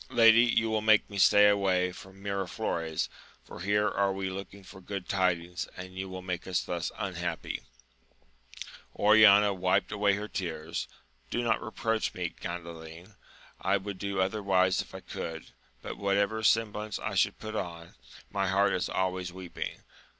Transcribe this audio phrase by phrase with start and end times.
[0.09, 3.07] Lady, you will make me stay away from Miraflores,
[3.43, 7.61] for here are we looking for good tidings, and you will make us thus unhappy
[7.63, 10.87] I Oriana wiped away her tears:
[11.29, 13.13] Do not reproach me, Gandalin!
[13.61, 15.51] I would do otherwise if I could;
[15.83, 17.93] but, whatever sem blance I should put on,
[18.31, 19.83] my heart is always weeping